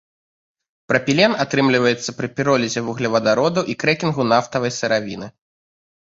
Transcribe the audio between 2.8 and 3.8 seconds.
вуглевадародаў і